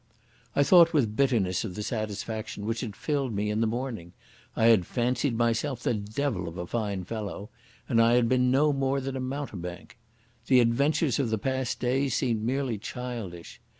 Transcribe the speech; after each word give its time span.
I 0.55 0.63
thought 0.63 0.93
with 0.93 1.15
bitterness 1.15 1.63
of 1.63 1.75
the 1.75 1.83
satisfaction 1.83 2.65
which 2.65 2.79
had 2.81 2.95
filled 2.95 3.33
me 3.35 3.51
in 3.51 3.61
the 3.61 3.67
morning. 3.67 4.13
I 4.55 4.65
had 4.65 4.87
fancied 4.87 5.37
myself 5.37 5.83
the 5.83 5.93
devil 5.93 6.47
of 6.47 6.57
a 6.57 6.65
fine 6.65 7.03
fellow, 7.03 7.51
and 7.87 8.01
I 8.01 8.13
had 8.15 8.27
been 8.27 8.49
no 8.49 8.73
more 8.73 8.99
than 8.99 9.15
a 9.15 9.19
mountebank. 9.21 9.99
The 10.47 10.59
adventures 10.59 11.19
of 11.19 11.29
the 11.29 11.37
past 11.37 11.79
days 11.79 12.15
seemed 12.15 12.41
merely 12.43 12.79
childish. 12.79 13.61